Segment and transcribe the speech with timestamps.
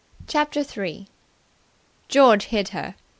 [0.25, 1.07] CHAPTER 3.
[2.09, 2.95] George hid her.